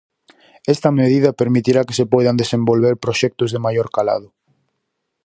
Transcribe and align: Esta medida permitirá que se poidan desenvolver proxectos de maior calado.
Esta 0.73 0.89
medida 0.99 1.37
permitirá 1.41 1.81
que 1.87 1.97
se 1.99 2.09
poidan 2.13 2.39
desenvolver 2.41 2.93
proxectos 3.03 3.49
de 3.51 3.63
maior 3.65 3.87
calado. 3.95 4.27